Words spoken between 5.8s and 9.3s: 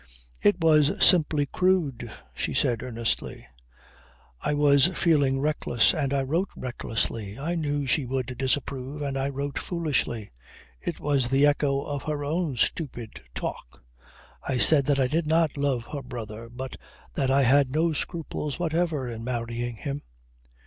and I wrote recklessly. I knew she would disapprove and I